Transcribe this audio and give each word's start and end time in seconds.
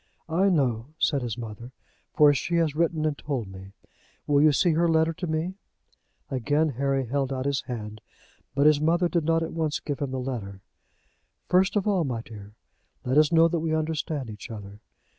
"I 0.29 0.49
know," 0.49 0.87
said 0.97 1.21
his 1.21 1.37
mother; 1.37 1.71
"for 2.15 2.33
she 2.33 2.55
has 2.55 2.73
written 2.75 3.05
and 3.05 3.15
told 3.15 3.47
me. 3.47 3.73
Will 4.25 4.41
you 4.41 4.51
see 4.51 4.71
her 4.71 4.89
letter 4.89 5.13
to 5.13 5.27
me?" 5.27 5.53
Again 6.31 6.69
Harry 6.69 7.05
held 7.05 7.31
out 7.31 7.45
his 7.45 7.61
hand, 7.67 8.01
but 8.55 8.65
his 8.65 8.81
mother 8.81 9.07
did 9.07 9.25
not 9.25 9.43
at 9.43 9.53
once 9.53 9.79
give 9.79 9.99
him 9.99 10.09
the 10.09 10.19
letter. 10.19 10.61
"First 11.49 11.75
of 11.75 11.87
all, 11.87 12.03
my 12.03 12.23
dear, 12.23 12.55
let 13.05 13.19
us 13.19 13.31
know 13.31 13.47
that 13.49 13.59
we 13.59 13.75
understand 13.75 14.31
each 14.31 14.49
other. 14.49 14.79